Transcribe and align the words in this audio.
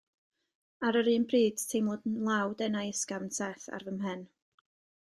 Ar 0.89 0.97
yr 1.01 1.09
un 1.11 1.27
pryd 1.33 1.61
teimlwn 1.73 2.17
law 2.31 2.57
denau 2.65 2.91
ysgafn 2.95 3.33
Seth 3.39 3.71
ar 3.79 3.89
fy 3.91 3.99
mhen. 4.03 4.29